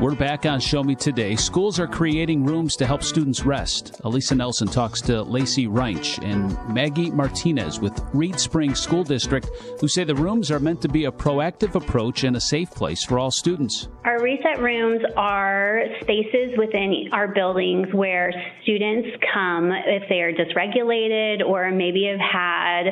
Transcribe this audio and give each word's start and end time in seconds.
We're 0.00 0.14
back 0.14 0.46
on 0.46 0.60
Show 0.60 0.84
Me 0.84 0.94
Today. 0.94 1.34
Schools 1.34 1.80
are 1.80 1.88
creating 1.88 2.44
rooms 2.44 2.76
to 2.76 2.86
help 2.86 3.02
students 3.02 3.44
rest. 3.44 4.00
Alisa 4.04 4.36
Nelson 4.36 4.68
talks 4.68 5.00
to 5.00 5.24
Lacie 5.24 5.66
Reinsch 5.68 6.20
and 6.22 6.56
Maggie 6.72 7.10
Martinez 7.10 7.80
with 7.80 8.00
Reed 8.14 8.38
Springs 8.38 8.78
School 8.78 9.02
District, 9.02 9.50
who 9.80 9.88
say 9.88 10.04
the 10.04 10.14
rooms 10.14 10.52
are 10.52 10.60
meant 10.60 10.80
to 10.82 10.88
be 10.88 11.06
a 11.06 11.10
proactive 11.10 11.74
approach 11.74 12.22
and 12.22 12.36
a 12.36 12.40
safe 12.40 12.70
place 12.70 13.02
for 13.02 13.18
all 13.18 13.32
students. 13.32 13.88
Our 14.04 14.22
reset 14.22 14.60
rooms 14.60 15.02
are 15.16 15.80
spaces 16.00 16.56
within 16.56 17.08
our 17.10 17.26
buildings 17.26 17.88
where 17.92 18.32
students 18.62 19.08
come 19.34 19.72
if 19.72 20.08
they 20.08 20.20
are 20.20 20.32
dysregulated 20.32 21.44
or 21.44 21.72
maybe 21.72 22.04
have 22.04 22.20
had 22.20 22.86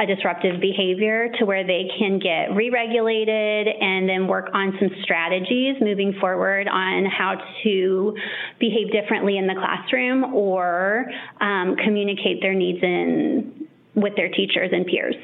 a 0.00 0.06
disruptive 0.06 0.60
behavior 0.60 1.28
to 1.40 1.44
where 1.44 1.66
they 1.66 1.90
can 1.98 2.20
get 2.20 2.54
re 2.54 2.70
regulated 2.70 3.66
and 3.80 4.08
then 4.08 4.28
work 4.28 4.48
on 4.54 4.74
some 4.78 4.90
strategies 5.02 5.74
moving 5.80 6.14
forward 6.20 6.51
on 6.68 7.06
how 7.06 7.36
to 7.64 8.16
behave 8.58 8.90
differently 8.92 9.36
in 9.36 9.46
the 9.46 9.54
classroom 9.54 10.34
or 10.34 11.10
um, 11.40 11.76
communicate 11.76 12.40
their 12.40 12.54
needs 12.54 12.82
in 12.82 13.68
with 13.94 14.14
their 14.16 14.28
teachers 14.28 14.70
and 14.72 14.86
peers. 14.86 15.14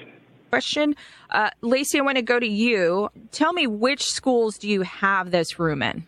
Question, 0.51 0.97
uh, 1.31 1.51
Lacie, 1.63 1.99
I 1.99 2.01
want 2.03 2.17
to 2.17 2.23
go 2.23 2.39
to 2.39 2.47
you. 2.47 3.11
Tell 3.33 3.53
me 3.53 3.67
which 3.67 4.03
schools 4.03 4.57
do 4.57 4.69
you 4.69 4.83
have 4.83 5.31
this 5.31 5.59
room 5.59 5.83
in? 5.83 6.07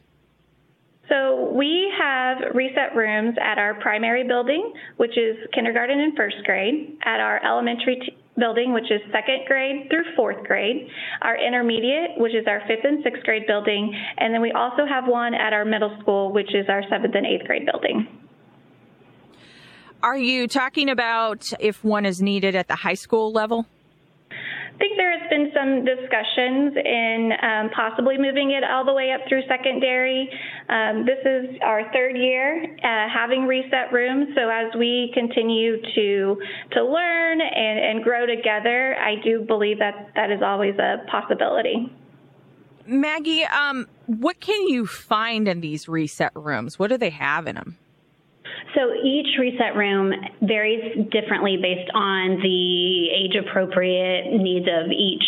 So 1.10 1.50
we 1.52 1.92
have 1.98 2.54
reset 2.54 2.94
rooms 2.94 3.36
at 3.42 3.58
our 3.58 3.74
primary 3.80 4.26
building, 4.26 4.72
which 4.96 5.18
is 5.18 5.36
kindergarten 5.52 5.98
and 6.00 6.16
first 6.16 6.36
grade, 6.44 6.96
at 7.04 7.20
our 7.20 7.44
elementary 7.44 7.96
t- 7.96 8.16
building, 8.36 8.72
which 8.72 8.90
is 8.90 9.00
second 9.12 9.46
grade 9.46 9.88
through 9.90 10.04
fourth 10.16 10.42
grade, 10.46 10.88
our 11.22 11.36
intermediate, 11.36 12.16
which 12.16 12.34
is 12.34 12.46
our 12.46 12.60
fifth 12.66 12.84
and 12.84 13.02
sixth 13.02 13.22
grade 13.24 13.46
building, 13.46 13.94
and 14.18 14.32
then 14.32 14.40
we 14.40 14.52
also 14.52 14.86
have 14.86 15.06
one 15.06 15.34
at 15.34 15.52
our 15.52 15.64
middle 15.64 15.96
school, 16.00 16.32
which 16.32 16.54
is 16.54 16.66
our 16.68 16.82
seventh 16.88 17.14
and 17.14 17.26
eighth 17.26 17.46
grade 17.46 17.66
building. 17.66 18.06
Are 20.02 20.16
you 20.16 20.48
talking 20.48 20.88
about 20.88 21.52
if 21.60 21.84
one 21.84 22.06
is 22.06 22.22
needed 22.22 22.54
at 22.54 22.68
the 22.68 22.76
high 22.76 22.94
school 22.94 23.32
level? 23.32 23.66
Think 24.80 24.96
there 24.96 25.12
has 25.16 25.28
been 25.28 25.52
some 25.54 25.84
discussions 25.84 26.74
in 26.74 27.32
um, 27.42 27.70
possibly 27.70 28.16
moving 28.16 28.50
it 28.50 28.64
all 28.64 28.84
the 28.84 28.92
way 28.92 29.12
up 29.12 29.20
through 29.28 29.42
secondary. 29.46 30.28
Um, 30.68 31.04
this 31.04 31.20
is 31.24 31.56
our 31.62 31.92
third 31.92 32.16
year 32.16 32.64
uh, 32.64 33.06
having 33.12 33.44
reset 33.44 33.92
rooms, 33.92 34.28
so 34.34 34.48
as 34.48 34.74
we 34.76 35.12
continue 35.14 35.80
to 35.94 36.40
to 36.72 36.82
learn 36.82 37.40
and, 37.40 37.78
and 37.78 38.02
grow 38.02 38.26
together, 38.26 38.96
I 38.98 39.22
do 39.22 39.44
believe 39.46 39.78
that 39.78 40.10
that 40.16 40.30
is 40.30 40.40
always 40.42 40.74
a 40.78 41.04
possibility. 41.10 41.92
Maggie, 42.86 43.44
um, 43.44 43.86
what 44.06 44.40
can 44.40 44.66
you 44.66 44.86
find 44.86 45.46
in 45.46 45.60
these 45.60 45.88
reset 45.88 46.32
rooms? 46.34 46.78
What 46.78 46.88
do 46.88 46.96
they 46.96 47.10
have 47.10 47.46
in 47.46 47.54
them? 47.54 47.76
So 48.74 48.94
each 49.02 49.26
reset 49.38 49.74
room 49.76 50.12
varies 50.42 51.08
differently 51.10 51.56
based 51.60 51.90
on 51.94 52.38
the 52.40 53.08
age 53.10 53.34
appropriate 53.34 54.32
needs 54.32 54.66
of 54.66 54.90
each 54.92 55.24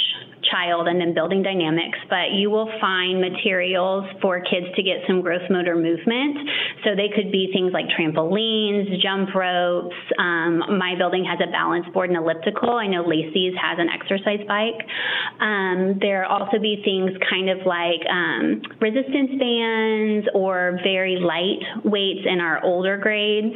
child 0.50 0.88
and 0.88 1.00
then 1.00 1.14
building 1.14 1.42
dynamics, 1.42 1.98
but 2.08 2.32
you 2.34 2.50
will 2.50 2.70
find 2.80 3.20
materials 3.20 4.04
for 4.20 4.40
kids 4.40 4.66
to 4.76 4.82
get 4.82 4.98
some 5.06 5.20
gross 5.20 5.42
motor 5.50 5.76
movement. 5.76 6.36
So 6.84 6.94
they 6.96 7.08
could 7.14 7.30
be 7.30 7.50
things 7.52 7.72
like 7.72 7.86
trampolines, 7.86 9.00
jump 9.00 9.34
ropes. 9.34 9.94
Um, 10.18 10.78
my 10.78 10.94
building 10.98 11.24
has 11.24 11.38
a 11.42 11.50
balance 11.50 11.86
board 11.92 12.10
and 12.10 12.18
elliptical. 12.18 12.70
I 12.70 12.86
know 12.86 13.02
Lacie's 13.06 13.54
has 13.60 13.78
an 13.78 13.88
exercise 13.88 14.42
bike. 14.48 14.80
Um, 15.40 15.98
there 16.00 16.24
also 16.24 16.58
be 16.58 16.82
things 16.84 17.10
kind 17.30 17.50
of 17.50 17.66
like 17.66 18.02
um, 18.10 18.62
resistance 18.80 19.38
bands 19.38 20.26
or 20.34 20.78
very 20.82 21.16
light 21.16 21.62
weights 21.84 22.26
in 22.26 22.40
our 22.40 22.62
older 22.64 22.98
grades. 22.98 23.54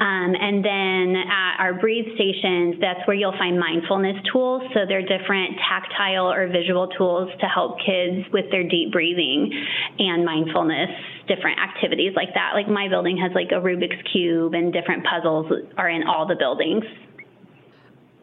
Um, 0.00 0.34
and 0.34 0.64
then 0.64 1.22
at 1.30 1.60
our 1.60 1.74
breathe 1.74 2.06
stations, 2.14 2.76
that's 2.80 3.06
where 3.06 3.16
you'll 3.16 3.36
find 3.38 3.58
mindfulness 3.58 4.16
tools. 4.32 4.62
So 4.74 4.80
they're 4.88 5.06
different 5.06 5.56
tactile 5.68 6.15
or 6.24 6.48
visual 6.48 6.88
tools 6.88 7.28
to 7.40 7.46
help 7.46 7.76
kids 7.84 8.26
with 8.32 8.50
their 8.50 8.62
deep 8.62 8.92
breathing 8.92 9.52
and 9.98 10.24
mindfulness 10.24 10.90
different 11.28 11.58
activities 11.58 12.12
like 12.14 12.32
that. 12.34 12.52
Like 12.54 12.68
my 12.68 12.88
building 12.88 13.16
has 13.18 13.32
like 13.34 13.50
a 13.50 13.60
Rubik's 13.60 14.00
cube 14.12 14.54
and 14.54 14.72
different 14.72 15.04
puzzles 15.04 15.50
are 15.76 15.88
in 15.88 16.04
all 16.04 16.26
the 16.26 16.36
buildings. 16.36 16.84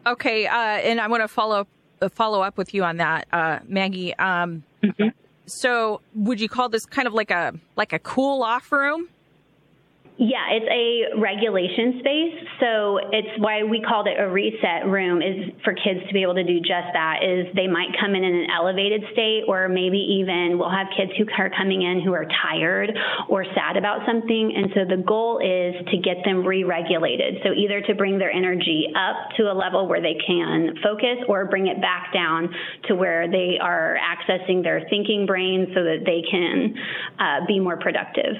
Okay, 0.06 0.46
uh, 0.46 0.56
and 0.56 1.00
I 1.00 1.08
want 1.08 1.22
to 1.22 1.28
follow 1.28 1.66
uh, 2.02 2.08
follow 2.08 2.42
up 2.42 2.58
with 2.58 2.74
you 2.74 2.84
on 2.84 2.98
that, 2.98 3.26
uh, 3.32 3.60
Maggie. 3.66 4.14
Um, 4.16 4.62
mm-hmm. 4.82 5.08
So, 5.46 6.00
would 6.14 6.40
you 6.40 6.48
call 6.48 6.68
this 6.68 6.84
kind 6.84 7.06
of 7.06 7.14
like 7.14 7.30
a 7.30 7.54
like 7.76 7.92
a 7.92 7.98
cool 7.98 8.42
off 8.42 8.70
room? 8.70 9.08
Yeah, 10.16 10.46
it's 10.54 10.70
a 10.70 11.18
regulation 11.18 11.98
space. 11.98 12.38
So 12.60 12.98
it's 13.10 13.34
why 13.42 13.64
we 13.64 13.82
called 13.82 14.06
it 14.06 14.14
a 14.14 14.30
reset 14.30 14.86
room 14.86 15.20
is 15.20 15.50
for 15.64 15.74
kids 15.74 16.06
to 16.06 16.14
be 16.14 16.22
able 16.22 16.38
to 16.38 16.44
do 16.44 16.60
just 16.60 16.94
that 16.94 17.26
is 17.26 17.50
they 17.56 17.66
might 17.66 17.90
come 17.98 18.14
in 18.14 18.22
in 18.22 18.32
an 18.32 18.46
elevated 18.46 19.02
state 19.10 19.42
or 19.48 19.68
maybe 19.68 19.98
even 19.98 20.54
we'll 20.56 20.70
have 20.70 20.86
kids 20.96 21.10
who 21.18 21.26
are 21.36 21.50
coming 21.50 21.82
in 21.82 22.00
who 22.00 22.14
are 22.14 22.26
tired 22.46 22.94
or 23.28 23.44
sad 23.58 23.76
about 23.76 24.06
something. 24.06 24.54
And 24.54 24.70
so 24.70 24.86
the 24.86 25.02
goal 25.02 25.42
is 25.42 25.74
to 25.90 25.98
get 25.98 26.22
them 26.24 26.46
re-regulated. 26.46 27.42
So 27.42 27.50
either 27.50 27.80
to 27.80 27.94
bring 27.96 28.16
their 28.16 28.30
energy 28.30 28.86
up 28.94 29.34
to 29.38 29.50
a 29.50 29.54
level 29.54 29.88
where 29.88 30.00
they 30.00 30.14
can 30.24 30.78
focus 30.80 31.26
or 31.26 31.46
bring 31.46 31.66
it 31.66 31.80
back 31.80 32.14
down 32.14 32.54
to 32.86 32.94
where 32.94 33.26
they 33.26 33.58
are 33.60 33.98
accessing 33.98 34.62
their 34.62 34.86
thinking 34.88 35.26
brain 35.26 35.72
so 35.74 35.82
that 35.82 36.06
they 36.06 36.22
can 36.30 36.72
uh, 37.18 37.46
be 37.48 37.58
more 37.58 37.78
productive. 37.78 38.36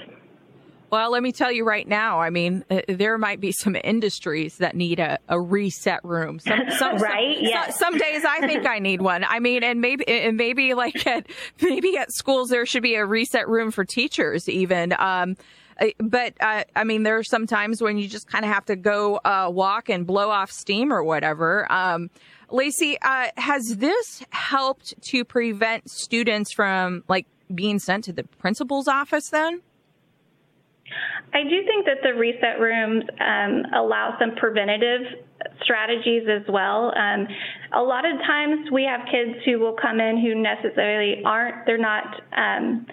Well, 0.94 1.10
let 1.10 1.25
me 1.25 1.32
tell 1.32 1.50
you 1.50 1.65
right 1.65 1.88
now. 1.88 2.21
I 2.21 2.31
mean, 2.31 2.65
uh, 2.71 2.82
there 2.87 3.19
might 3.19 3.41
be 3.41 3.50
some 3.50 3.75
industries 3.82 4.59
that 4.59 4.77
need 4.77 5.00
a, 5.00 5.19
a 5.28 5.41
reset 5.41 6.05
room. 6.05 6.38
Some, 6.44 6.71
some, 6.78 6.99
right? 6.99 7.34
Some, 7.34 7.44
yes. 7.44 7.78
some, 7.81 7.99
days 7.99 8.25
I 8.25 8.47
think 8.47 8.65
I 8.65 8.78
need 8.78 9.03
one. 9.03 9.25
I 9.25 9.41
mean, 9.41 9.65
and 9.65 9.81
maybe 9.81 10.06
and 10.06 10.37
maybe 10.37 10.72
like 10.75 11.04
at 11.04 11.27
maybe 11.60 11.97
at 11.97 12.12
schools 12.12 12.49
there 12.49 12.65
should 12.65 12.84
be 12.84 12.94
a 12.94 13.04
reset 13.04 13.49
room 13.49 13.72
for 13.72 13.84
teachers 13.84 14.49
even. 14.49 14.94
Um, 14.97 15.37
uh, 15.81 15.87
but 15.99 16.34
uh, 16.38 16.62
I 16.77 16.84
mean, 16.84 17.03
there 17.03 17.19
are 17.19 17.25
some 17.25 17.49
times 17.49 17.83
when 17.83 17.99
you 17.99 18.06
just 18.06 18.28
kind 18.28 18.44
of 18.44 18.53
have 18.53 18.66
to 18.66 18.77
go 18.77 19.16
uh, 19.25 19.50
walk 19.53 19.88
and 19.88 20.06
blow 20.06 20.31
off 20.31 20.53
steam 20.53 20.93
or 20.93 21.03
whatever. 21.03 21.66
Um, 21.72 22.09
Lacie, 22.53 22.99
uh, 23.03 23.31
has 23.37 23.78
this 23.78 24.22
helped 24.31 24.94
to 25.09 25.25
prevent 25.25 25.91
students 25.91 26.53
from 26.53 27.03
like 27.09 27.27
being 27.53 27.81
sent 27.81 28.04
to 28.04 28.12
the 28.12 28.22
principal's 28.38 28.87
office 28.87 29.31
then? 29.31 29.60
I 31.33 31.43
do 31.43 31.65
think 31.67 31.87
that 31.87 31.99
the 32.03 32.15
reset 32.15 32.61
rooms 32.61 33.05
um, 33.21 33.65
allow 33.75 34.17
some 34.21 34.37
preventative 34.37 35.03
strategies 35.62 36.25
as 36.28 36.47
well. 36.49 36.93
Um, 36.97 37.27
a 37.75 37.83
lot 37.83 38.05
of 38.05 38.19
times 38.19 38.71
we 38.71 38.84
have 38.84 39.00
kids 39.11 39.45
who 39.45 39.59
will 39.59 39.77
come 39.81 40.00
in 40.00 40.21
who 40.21 40.41
necessarily 40.41 41.22
aren't, 41.25 41.67
they're 41.67 41.78
not. 41.78 42.21
Um, 42.37 42.87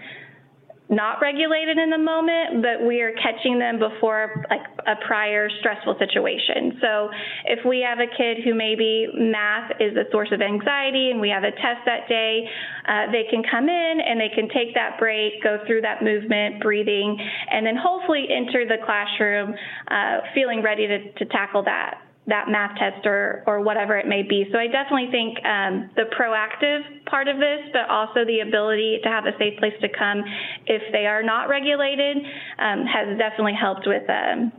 not 0.92 1.22
regulated 1.22 1.78
in 1.78 1.90
the 1.90 1.98
moment, 1.98 2.62
but 2.62 2.86
we 2.86 3.00
are 3.00 3.14
catching 3.14 3.58
them 3.58 3.80
before 3.80 4.44
like 4.50 4.68
a 4.86 5.00
prior 5.08 5.50
stressful 5.60 5.96
situation. 5.98 6.78
So 6.82 7.10
if 7.46 7.66
we 7.66 7.80
have 7.88 8.00
a 8.00 8.12
kid 8.12 8.44
who 8.44 8.54
maybe 8.54 9.08
math 9.16 9.72
is 9.80 9.96
a 9.96 10.04
source 10.12 10.30
of 10.34 10.42
anxiety 10.42 11.10
and 11.10 11.22
we 11.22 11.30
have 11.30 11.44
a 11.44 11.52
test 11.52 11.88
that 11.88 12.10
day, 12.10 12.44
uh, 12.88 13.10
they 13.10 13.24
can 13.32 13.42
come 13.50 13.70
in 13.70 13.94
and 14.04 14.20
they 14.20 14.30
can 14.36 14.50
take 14.50 14.76
that 14.76 15.00
break, 15.00 15.42
go 15.42 15.60
through 15.66 15.82
that 15.82 16.04
movement, 16.04 16.62
breathing, 16.62 17.18
and 17.50 17.66
then 17.66 17.78
hopefully 17.80 18.28
enter 18.30 18.68
the 18.68 18.84
classroom 18.86 19.56
uh, 19.88 20.20
feeling 20.36 20.62
ready 20.62 20.88
to, 20.88 21.12
to 21.14 21.26
tackle 21.32 21.64
that 21.64 22.11
that 22.28 22.50
math 22.50 22.78
test 22.78 23.06
or, 23.06 23.44
or 23.48 23.62
whatever 23.62 23.98
it 23.98 24.08
may 24.08 24.22
be. 24.22 24.46
So 24.52 24.58
I 24.58 24.68
definitely 24.68 25.10
think 25.12 25.38
um, 25.44 25.90
the 25.96 26.04
proactive 26.16 27.06
part 27.06 27.28
of 27.28 27.38
this, 27.38 27.70
but 27.74 27.90
also 27.90 28.26
the 28.26 28.42
ability 28.48 29.00
to 29.04 29.10
have 29.10 29.26
a 29.26 29.36
safe 29.40 29.58
place 29.58 29.74
to 29.82 29.90
come 29.90 30.24
if 30.68 30.82
they 30.92 31.08
are 31.08 31.24
not 31.24 31.50
regulated, 31.50 32.18
um, 32.60 32.86
has 32.86 33.18
definitely 33.18 33.58
helped 33.60 33.88
with 33.88 34.04
um, 34.10 34.52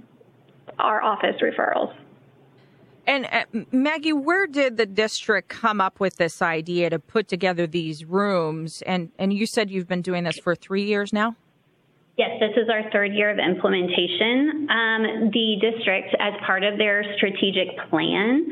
our 0.78 1.02
office 1.02 1.36
referrals. 1.40 1.94
And 3.06 3.26
uh, 3.26 3.44
Maggie, 3.72 4.12
where 4.12 4.46
did 4.46 4.76
the 4.76 4.86
district 4.86 5.48
come 5.48 5.80
up 5.80 5.98
with 5.98 6.16
this 6.16 6.40
idea 6.40 6.90
to 6.90 6.98
put 6.98 7.26
together 7.26 7.66
these 7.66 8.04
rooms? 8.04 8.82
And 8.82 9.10
and 9.18 9.32
you 9.32 9.46
said 9.46 9.70
you've 9.70 9.88
been 9.88 10.02
doing 10.02 10.24
this 10.24 10.38
for 10.38 10.54
three 10.54 10.84
years 10.84 11.12
now. 11.12 11.36
Yes, 12.22 12.38
this 12.38 12.62
is 12.62 12.68
our 12.70 12.88
third 12.92 13.12
year 13.14 13.30
of 13.30 13.38
implementation. 13.40 14.68
Um, 14.70 15.30
the 15.34 15.56
district, 15.60 16.14
as 16.20 16.34
part 16.46 16.62
of 16.62 16.78
their 16.78 17.02
strategic 17.16 17.74
plan, 17.90 18.46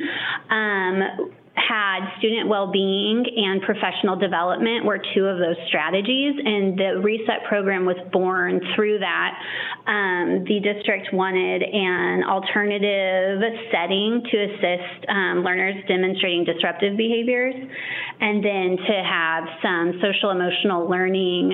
um, 0.50 1.30
had 1.54 2.00
student 2.18 2.48
well-being 2.48 3.24
and 3.36 3.62
professional 3.62 4.16
development 4.16 4.84
were 4.84 4.98
two 5.14 5.26
of 5.26 5.38
those 5.38 5.54
strategies 5.68 6.34
and 6.44 6.76
the 6.78 7.00
reset 7.02 7.46
program 7.48 7.86
was 7.86 7.96
born 8.12 8.60
through 8.74 8.98
that 8.98 9.38
um, 9.86 10.42
the 10.46 10.58
district 10.62 11.12
wanted 11.12 11.62
an 11.62 12.24
alternative 12.24 13.42
setting 13.70 14.22
to 14.30 14.36
assist 14.50 15.08
um, 15.08 15.42
learners 15.44 15.76
demonstrating 15.86 16.44
disruptive 16.44 16.96
behaviors 16.96 17.54
and 18.20 18.42
then 18.42 18.76
to 18.86 19.02
have 19.04 19.44
some 19.62 20.00
social 20.00 20.30
emotional 20.30 20.88
learning 20.88 21.50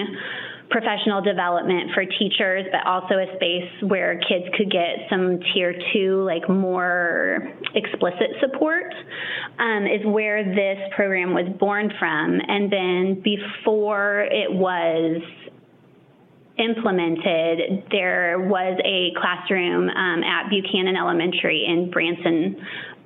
professional 0.70 1.22
development 1.22 1.90
for 1.94 2.04
teachers, 2.04 2.66
but 2.72 2.86
also 2.86 3.14
a 3.14 3.26
space 3.36 3.70
where 3.82 4.18
kids 4.28 4.44
could 4.56 4.70
get 4.70 5.06
some 5.08 5.38
tier 5.52 5.74
two, 5.92 6.24
like 6.24 6.48
more 6.48 7.52
explicit 7.74 8.30
support, 8.40 8.92
um, 9.58 9.86
is 9.86 10.04
where 10.04 10.44
this 10.44 10.78
program 10.94 11.34
was 11.34 11.46
born 11.58 11.92
from. 11.98 12.40
And 12.48 12.72
then 12.72 13.22
before 13.22 14.26
it 14.30 14.52
was 14.52 15.22
implemented, 16.58 17.84
there 17.90 18.40
was 18.40 18.78
a 18.84 19.12
classroom 19.20 19.88
um, 19.88 20.22
at 20.22 20.48
Buchanan 20.48 20.96
Elementary 20.96 21.64
in 21.68 21.90
Branson, 21.90 22.56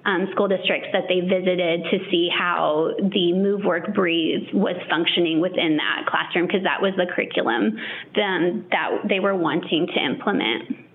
um, 0.04 0.28
school 0.32 0.48
districts 0.48 0.88
that 0.92 1.04
they 1.08 1.20
visited 1.20 1.84
to 1.90 1.98
see 2.10 2.28
how 2.36 2.90
the 2.98 3.32
Move 3.32 3.64
Work 3.64 3.94
Breathe 3.94 4.48
was 4.54 4.76
functioning 4.88 5.40
within 5.40 5.76
that 5.76 6.06
classroom 6.08 6.46
because 6.46 6.62
that 6.64 6.80
was 6.80 6.92
the 6.96 7.06
curriculum 7.12 7.78
then 8.14 8.66
that 8.70 9.08
they 9.08 9.20
were 9.20 9.36
wanting 9.36 9.86
to 9.86 10.04
implement. 10.04 10.86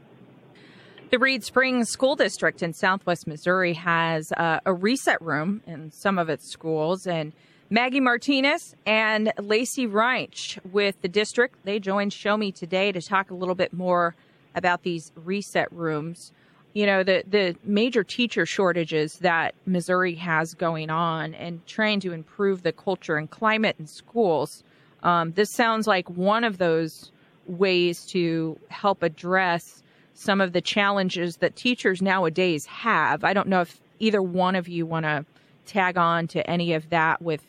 The 1.12 1.20
Reed 1.20 1.44
Springs 1.44 1.90
School 1.90 2.16
District 2.16 2.64
in 2.64 2.74
Southwest 2.74 3.28
Missouri 3.28 3.74
has 3.74 4.32
uh, 4.32 4.60
a 4.66 4.74
reset 4.74 5.22
room 5.22 5.62
in 5.68 5.92
some 5.92 6.18
of 6.18 6.30
its 6.30 6.50
schools, 6.50 7.06
and 7.06 7.32
Maggie 7.70 8.00
Martinez 8.00 8.76
and 8.88 9.32
Lacie 9.38 9.88
Reinsch 9.88 10.58
with 10.66 11.00
the 11.02 11.08
district 11.08 11.64
they 11.64 11.80
joined 11.80 12.12
Show 12.12 12.38
Me 12.38 12.52
today 12.52 12.92
to 12.92 13.02
talk 13.02 13.30
a 13.30 13.36
little 13.36 13.56
bit 13.56 13.72
more 13.72 14.16
about 14.56 14.82
these 14.84 15.12
reset 15.16 15.72
rooms 15.72 16.32
you 16.76 16.86
know 16.86 17.04
the 17.04 17.24
the 17.28 17.56
major 17.64 18.04
teacher 18.04 18.46
shortages 18.46 19.20
that 19.20 19.56
Missouri 19.66 20.14
has 20.16 20.54
going 20.54 20.92
on 20.92 21.34
and 21.34 21.66
trying 21.66 22.02
to 22.02 22.12
improve 22.12 22.62
the 22.62 22.74
culture 22.74 23.16
and 23.16 23.32
climate 23.32 23.78
in 23.80 23.88
schools. 23.88 24.64
Um, 25.02 25.32
this 25.32 25.52
sounds 25.52 25.88
like 25.88 26.10
one 26.10 26.44
of 26.44 26.58
those 26.58 27.12
ways 27.48 28.06
to 28.08 28.60
help 28.68 29.04
address 29.04 29.84
some 30.16 30.42
of 30.42 30.52
the 30.52 30.62
challenges 30.62 31.38
that 31.38 31.56
teachers 31.56 32.02
nowadays 32.02 32.66
have. 32.66 33.24
I 33.24 33.34
don't 33.34 33.48
know 33.48 33.62
if 33.62 33.80
either 34.00 34.22
one 34.22 34.56
of 34.56 34.68
you 34.68 34.86
want 34.86 35.06
to 35.06 35.26
tag 35.66 35.98
on 35.98 36.28
to 36.28 36.48
any 36.50 36.74
of 36.74 36.90
that 36.90 37.22
with 37.22 37.46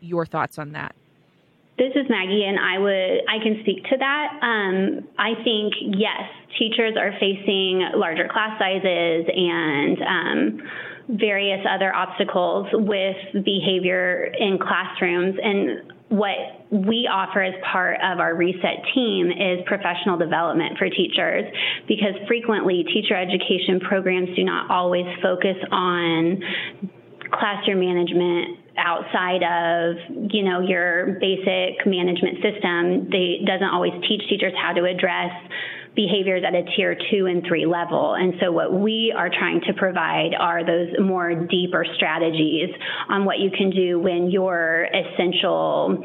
your 0.00 0.26
thoughts 0.26 0.58
on 0.58 0.72
that. 0.72 0.94
This 1.78 1.92
is 1.94 2.10
Maggie, 2.10 2.42
and 2.42 2.58
I 2.58 2.78
would 2.78 3.22
I 3.30 3.38
can 3.40 3.62
speak 3.62 3.84
to 3.84 3.96
that. 3.98 4.28
Um, 4.42 5.06
I 5.16 5.34
think 5.44 5.74
yes, 5.94 6.26
teachers 6.58 6.96
are 6.98 7.12
facing 7.20 7.86
larger 7.94 8.26
class 8.26 8.58
sizes 8.58 9.26
and 9.30 9.98
um, 10.02 10.60
various 11.08 11.64
other 11.70 11.94
obstacles 11.94 12.66
with 12.72 13.44
behavior 13.44 14.24
in 14.24 14.58
classrooms. 14.58 15.36
And 15.40 15.92
what 16.08 16.66
we 16.72 17.06
offer 17.06 17.42
as 17.42 17.54
part 17.70 17.98
of 18.02 18.18
our 18.18 18.34
reset 18.34 18.82
team 18.92 19.30
is 19.30 19.62
professional 19.66 20.18
development 20.18 20.78
for 20.78 20.90
teachers 20.90 21.44
because 21.86 22.14
frequently 22.26 22.82
teacher 22.92 23.14
education 23.14 23.78
programs 23.78 24.34
do 24.34 24.42
not 24.42 24.68
always 24.68 25.06
focus 25.22 25.56
on 25.70 26.42
classroom 27.30 27.80
management 27.80 28.58
outside 28.78 29.42
of 29.42 30.30
you 30.32 30.44
know 30.44 30.60
your 30.60 31.18
basic 31.20 31.84
management 31.86 32.38
system 32.42 33.10
they 33.10 33.44
doesn't 33.44 33.68
always 33.68 33.92
teach 34.08 34.22
teachers 34.28 34.52
how 34.56 34.72
to 34.72 34.84
address 34.84 35.32
behaviors 35.98 36.44
at 36.46 36.54
a 36.54 36.62
tier 36.76 36.96
two 37.10 37.26
and 37.26 37.42
three 37.46 37.66
level. 37.66 38.14
And 38.14 38.34
so, 38.40 38.52
what 38.52 38.72
we 38.72 39.12
are 39.16 39.28
trying 39.28 39.60
to 39.66 39.74
provide 39.74 40.30
are 40.38 40.64
those 40.64 40.94
more 41.00 41.34
deeper 41.34 41.84
strategies 41.96 42.70
on 43.08 43.24
what 43.24 43.40
you 43.40 43.50
can 43.50 43.70
do 43.70 43.98
when 43.98 44.30
your 44.30 44.86
essential 44.94 45.98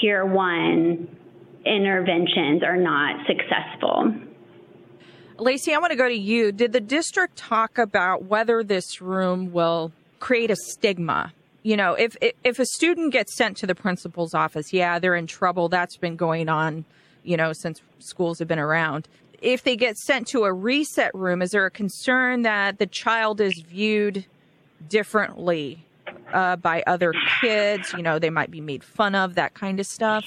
tier 0.00 0.24
one 0.24 1.08
interventions 1.66 2.62
are 2.62 2.76
not 2.76 3.26
successful. 3.26 4.14
Lacie, 5.38 5.74
I 5.74 5.78
want 5.78 5.90
to 5.90 5.96
go 5.96 6.08
to 6.08 6.14
you. 6.14 6.52
Did 6.52 6.72
the 6.72 6.80
district 6.80 7.36
talk 7.36 7.76
about 7.76 8.24
whether 8.24 8.62
this 8.62 9.00
room 9.00 9.52
will 9.52 9.90
create 10.20 10.52
a 10.52 10.56
stigma 10.56 11.32
you 11.64 11.78
know, 11.78 11.94
if 11.94 12.16
if 12.20 12.58
a 12.58 12.66
student 12.66 13.12
gets 13.12 13.34
sent 13.34 13.56
to 13.56 13.66
the 13.66 13.74
principal's 13.74 14.34
office, 14.34 14.72
yeah, 14.72 14.98
they're 14.98 15.16
in 15.16 15.26
trouble. 15.26 15.68
That's 15.70 15.96
been 15.96 16.14
going 16.14 16.48
on, 16.48 16.84
you 17.24 17.36
know, 17.36 17.52
since 17.54 17.80
schools 17.98 18.38
have 18.38 18.46
been 18.46 18.58
around. 18.58 19.08
If 19.40 19.64
they 19.64 19.74
get 19.74 19.96
sent 19.96 20.28
to 20.28 20.44
a 20.44 20.52
reset 20.52 21.12
room, 21.14 21.40
is 21.42 21.50
there 21.50 21.64
a 21.64 21.70
concern 21.70 22.42
that 22.42 22.78
the 22.78 22.86
child 22.86 23.40
is 23.40 23.60
viewed 23.60 24.26
differently 24.88 25.84
uh, 26.32 26.56
by 26.56 26.84
other 26.86 27.14
kids? 27.40 27.94
You 27.94 28.02
know, 28.02 28.18
they 28.18 28.30
might 28.30 28.50
be 28.50 28.60
made 28.60 28.84
fun 28.84 29.14
of, 29.14 29.34
that 29.34 29.54
kind 29.54 29.80
of 29.80 29.86
stuff. 29.86 30.26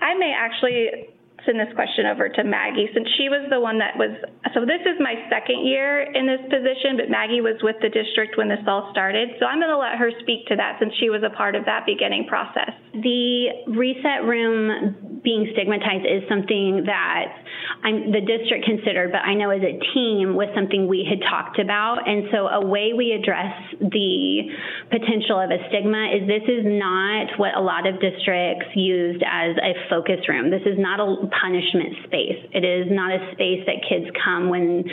I 0.00 0.14
may 0.14 0.34
actually 0.36 1.08
send 1.46 1.58
this 1.58 1.72
question 1.74 2.06
over 2.06 2.28
to 2.28 2.44
Maggie 2.44 2.88
since 2.94 3.08
she 3.16 3.28
was 3.28 3.46
the 3.50 3.60
one 3.60 3.78
that 3.78 3.96
was. 3.96 4.10
So 4.54 4.64
this 4.64 4.80
is 4.82 4.98
my 5.00 5.14
second 5.28 5.66
year 5.66 6.02
in 6.02 6.26
this 6.26 6.40
position, 6.48 6.96
but 6.96 7.10
Maggie 7.10 7.40
was 7.40 7.56
with 7.62 7.76
the 7.82 7.88
district 7.88 8.36
when 8.36 8.48
this 8.48 8.62
all 8.66 8.88
started. 8.90 9.36
So 9.38 9.46
I'm 9.46 9.58
going 9.58 9.72
to 9.72 9.78
let 9.78 9.96
her 9.96 10.10
speak 10.20 10.46
to 10.48 10.56
that 10.56 10.78
since 10.78 10.92
she 11.00 11.10
was 11.10 11.22
a 11.22 11.32
part 11.34 11.54
of 11.54 11.64
that 11.64 11.86
beginning 11.86 12.26
process. 12.26 12.72
The 12.92 13.70
reset 13.70 14.24
room 14.26 15.20
being 15.22 15.48
stigmatized 15.52 16.06
is 16.06 16.24
something 16.28 16.84
that 16.86 17.36
I'm, 17.82 18.12
the 18.12 18.20
district 18.20 18.64
considered, 18.64 19.12
but 19.12 19.22
I 19.22 19.34
know 19.34 19.50
as 19.50 19.62
a 19.62 19.78
team 19.94 20.34
was 20.36 20.48
something 20.54 20.86
we 20.86 21.06
had 21.08 21.20
talked 21.24 21.58
about. 21.58 22.06
And 22.06 22.28
so 22.30 22.48
a 22.48 22.64
way 22.64 22.92
we 22.92 23.12
address 23.12 23.54
the 23.80 24.52
potential 24.90 25.40
of 25.40 25.50
a 25.50 25.58
stigma 25.68 26.12
is 26.12 26.28
this 26.28 26.44
is 26.44 26.64
not 26.64 27.38
what 27.38 27.56
a 27.56 27.60
lot 27.60 27.86
of 27.86 28.00
districts 28.00 28.68
used 28.74 29.22
as 29.24 29.56
a 29.56 29.72
focus 29.88 30.20
room. 30.28 30.50
This 30.50 30.66
is 30.66 30.76
not 30.78 31.00
a 31.00 31.08
punishment 31.40 32.04
space. 32.04 32.40
It 32.52 32.64
is 32.64 32.92
not 32.92 33.12
a 33.12 33.32
space 33.32 33.64
that 33.64 33.80
kids 33.88 34.06
come 34.24 34.50
when 34.50 34.84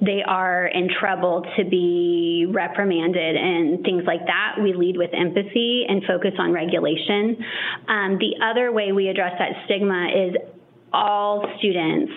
they 0.00 0.22
are 0.26 0.66
in 0.66 0.88
trouble 0.88 1.44
to 1.56 1.64
be 1.64 2.46
reprimanded 2.48 3.36
and 3.36 3.82
things 3.84 4.04
like 4.06 4.26
that. 4.26 4.56
We 4.62 4.74
lead 4.74 4.96
with 4.96 5.10
empathy 5.14 5.84
and 5.88 6.02
focus 6.04 6.32
on 6.38 6.52
regulation. 6.52 7.40
Um, 7.88 8.18
the 8.18 8.36
other 8.44 8.72
way 8.72 8.92
we 8.92 9.08
address 9.08 9.32
that 9.38 9.64
stigma 9.64 10.08
is 10.12 10.34
all 10.94 11.44
students 11.58 12.12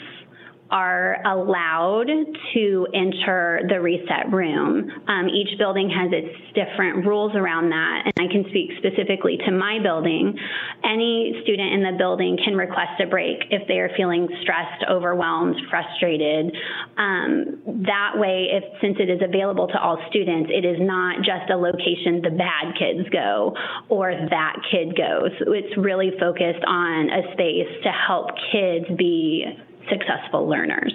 are 0.70 1.18
allowed 1.26 2.08
to 2.54 2.88
enter 2.94 3.62
the 3.70 3.80
reset 3.80 4.32
room. 4.32 4.90
Um, 5.08 5.30
each 5.30 5.58
building 5.58 5.90
has 5.90 6.12
its 6.12 6.36
different 6.54 7.06
rules 7.06 7.36
around 7.36 7.70
that, 7.70 8.04
and 8.06 8.14
I 8.20 8.32
can 8.32 8.46
speak 8.50 8.72
specifically 8.78 9.38
to 9.46 9.52
my 9.52 9.80
building. 9.82 10.38
Any 10.84 11.40
student 11.44 11.74
in 11.74 11.84
the 11.84 11.98
building 11.98 12.38
can 12.44 12.56
request 12.56 13.00
a 13.02 13.08
break 13.08 13.38
if 13.50 13.68
they 13.68 13.80
are 13.80 13.90
feeling 13.96 14.28
stressed, 14.42 14.84
overwhelmed, 14.90 15.56
frustrated. 15.70 16.56
Um, 16.98 17.62
that 17.88 18.14
way, 18.16 18.48
if 18.52 18.64
since 18.82 18.98
it 19.00 19.10
is 19.10 19.22
available 19.24 19.68
to 19.68 19.80
all 19.80 19.98
students, 20.10 20.52
it 20.54 20.66
is 20.66 20.78
not 20.80 21.18
just 21.24 21.50
a 21.50 21.56
location 21.56 22.22
the 22.22 22.36
bad 22.36 22.76
kids 22.78 23.08
go 23.10 23.56
or 23.90 24.12
that 24.12 24.56
kid 24.72 24.96
goes. 24.98 25.32
It's 25.40 25.78
really 25.78 26.12
focused 26.20 26.64
on 26.68 27.10
a 27.10 27.32
space 27.34 27.72
to 27.84 27.92
help 27.92 28.30
kids 28.52 28.86
be 28.98 29.46
successful 29.90 30.48
learners. 30.48 30.94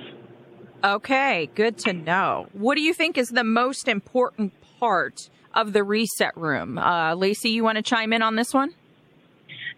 Okay, 0.85 1.49
good 1.55 1.79
to 1.79 1.93
know. 1.93 2.49
What 2.53 2.75
do 2.75 2.83
you 2.83 2.93
think 2.93 3.17
is 3.17 3.29
the 3.29 3.45
most 3.45 3.87
important 3.87 4.53
part 4.81 5.31
of 5.55 5.73
the 5.73 5.85
reset 5.85 6.37
room? 6.37 6.77
Uh, 6.79 7.15
Lacie, 7.15 7.53
you 7.53 7.63
want 7.63 7.77
to 7.77 7.83
chime 7.83 8.13
in 8.13 8.23
on 8.23 8.37
this 8.37 8.53
one? 8.53 8.75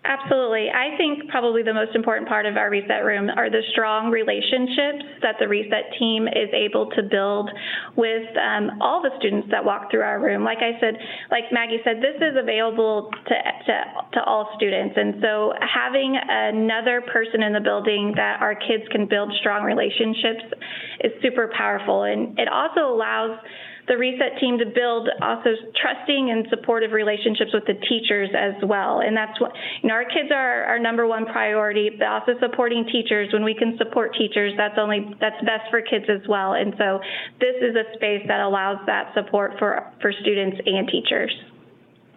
Absolutely. 0.04 0.68
I 0.68 0.96
think 0.98 1.30
probably 1.30 1.62
the 1.62 1.72
most 1.72 1.96
important 1.96 2.28
part 2.28 2.44
of 2.44 2.58
our 2.58 2.68
reset 2.68 3.04
room 3.04 3.30
are 3.30 3.48
the 3.48 3.62
strong 3.72 4.10
relationships 4.10 5.00
that 5.22 5.36
the 5.40 5.48
reset 5.48 5.96
team 5.98 6.28
is 6.28 6.52
able 6.52 6.90
to 6.92 7.02
build 7.02 7.48
with 7.96 8.28
um, 8.36 8.82
all 8.82 9.00
the 9.00 9.08
students 9.18 9.48
that 9.50 9.64
walk 9.64 9.90
through 9.90 10.02
our 10.02 10.20
room. 10.20 10.44
Like 10.44 10.58
I 10.58 10.78
said, 10.78 11.00
like 11.30 11.44
Maggie 11.52 11.80
said, 11.84 12.04
this 12.04 12.20
is 12.20 12.36
available 12.36 13.08
to, 13.28 13.34
to, 13.64 13.74
to 14.12 14.24
all 14.24 14.52
students. 14.56 14.92
And 14.94 15.24
so 15.24 15.54
having 15.64 16.20
another 16.20 17.00
person 17.10 17.42
in 17.42 17.54
the 17.54 17.64
building 17.64 18.12
that 18.16 18.42
our 18.42 18.54
kids 18.54 18.84
can 18.92 19.08
build 19.08 19.32
strong 19.40 19.64
relationships 19.64 20.44
is 21.00 21.12
super 21.22 21.50
powerful. 21.56 22.02
And 22.02 22.38
it 22.38 22.48
also 22.52 22.92
allows 22.92 23.40
the 23.86 23.96
reset 23.96 24.38
team 24.40 24.58
to 24.58 24.66
build 24.66 25.08
also 25.20 25.50
trusting 25.80 26.30
and 26.30 26.46
supportive 26.48 26.92
relationships 26.92 27.52
with 27.52 27.64
the 27.66 27.74
teachers 27.88 28.30
as 28.36 28.54
well. 28.64 29.00
And 29.00 29.16
that's 29.16 29.38
what, 29.40 29.52
you 29.82 29.88
know, 29.88 29.94
our 29.94 30.04
kids 30.04 30.30
are 30.32 30.64
our 30.64 30.78
number 30.78 31.06
one 31.06 31.26
priority, 31.26 31.90
but 31.90 32.06
also 32.06 32.32
supporting 32.40 32.86
teachers. 32.90 33.32
When 33.32 33.44
we 33.44 33.54
can 33.54 33.76
support 33.78 34.14
teachers, 34.16 34.52
that's 34.56 34.78
only, 34.78 35.14
that's 35.20 35.40
best 35.44 35.68
for 35.70 35.82
kids 35.82 36.06
as 36.08 36.26
well. 36.28 36.54
And 36.54 36.74
so 36.78 37.00
this 37.40 37.56
is 37.60 37.76
a 37.76 37.84
space 37.94 38.24
that 38.28 38.40
allows 38.40 38.78
that 38.86 39.12
support 39.14 39.52
for, 39.58 39.84
for 40.00 40.12
students 40.12 40.58
and 40.64 40.88
teachers. 40.88 41.32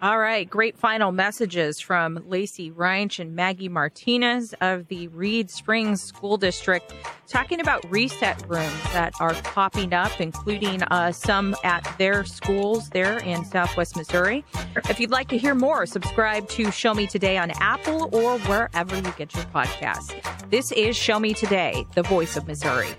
All 0.00 0.18
right. 0.20 0.48
Great 0.48 0.78
final 0.78 1.10
messages 1.10 1.80
from 1.80 2.18
Lacie 2.18 2.72
Reinsch 2.72 3.18
and 3.18 3.34
Maggie 3.34 3.68
Martinez 3.68 4.54
of 4.60 4.86
the 4.86 5.08
Reed 5.08 5.50
Springs 5.50 6.00
School 6.00 6.36
District 6.36 6.94
talking 7.26 7.60
about 7.60 7.84
reset 7.90 8.40
rooms 8.48 8.82
that 8.92 9.12
are 9.18 9.34
popping 9.34 9.92
up, 9.92 10.20
including 10.20 10.84
uh, 10.84 11.10
some 11.10 11.56
at 11.64 11.96
their 11.98 12.24
schools 12.24 12.90
there 12.90 13.18
in 13.18 13.44
Southwest 13.44 13.96
Missouri. 13.96 14.44
If 14.88 15.00
you'd 15.00 15.10
like 15.10 15.28
to 15.30 15.38
hear 15.38 15.56
more, 15.56 15.84
subscribe 15.84 16.48
to 16.50 16.70
Show 16.70 16.94
Me 16.94 17.08
Today 17.08 17.36
on 17.36 17.50
Apple 17.58 18.08
or 18.12 18.38
wherever 18.40 18.94
you 18.94 19.12
get 19.16 19.34
your 19.34 19.44
podcasts. 19.46 20.14
This 20.48 20.70
is 20.70 20.96
Show 20.96 21.18
Me 21.18 21.34
Today, 21.34 21.84
the 21.96 22.04
voice 22.04 22.36
of 22.36 22.46
Missouri. 22.46 22.94